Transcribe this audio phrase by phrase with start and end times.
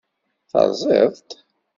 [0.51, 1.29] Teṛẓiḍ-t.